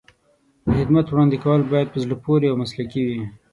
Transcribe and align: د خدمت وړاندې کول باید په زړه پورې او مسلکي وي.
د 0.65 0.67
خدمت 0.79 1.05
وړاندې 1.09 1.37
کول 1.43 1.61
باید 1.71 1.91
په 1.91 1.99
زړه 2.03 2.15
پورې 2.25 2.45
او 2.51 2.55
مسلکي 2.63 3.01
وي. 3.07 3.21